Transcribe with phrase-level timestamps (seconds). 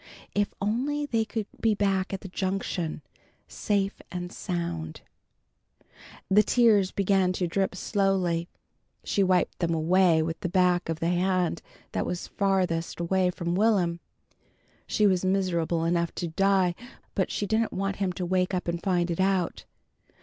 [0.33, 3.03] If only they could be back at the Junction,
[3.47, 5.01] safe and sound
[6.27, 8.49] The tears began to drip slowly.
[9.03, 11.61] She wiped them away with the back of the hand
[11.91, 13.99] that was farthest away from Will'm.
[14.87, 16.73] She was miserable enough to die,
[17.13, 19.65] but she didn't want him to wake up and find it out.